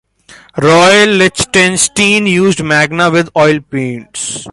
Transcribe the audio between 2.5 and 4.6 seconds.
magna with oil paints.